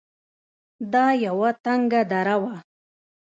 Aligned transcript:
دا 0.93 1.05
يوه 1.25 1.49
تنگه 1.63 2.01
دره 2.11 2.35
وه. 2.41 2.55